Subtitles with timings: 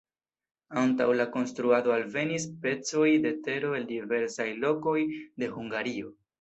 [0.83, 6.15] Antaŭ la konstruado alvenis pecoj de tero el diversaj lokoj de Hungario.